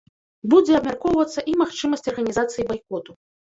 Будзе 0.53 0.73
абмяркоўвацца 0.79 1.45
і 1.53 1.55
магчымасць 1.63 2.07
арганізацыі 2.15 2.69
байкоту. 2.75 3.11